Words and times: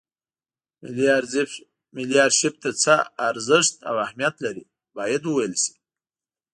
ملي 1.95 2.17
ارشیف 2.27 2.53
څه 2.83 2.95
ارزښت 3.29 3.73
او 3.89 3.95
اهمیت 4.05 4.35
لري 4.45 4.63
باید 4.97 5.21
وویل 5.25 5.53
شي. 5.63 5.73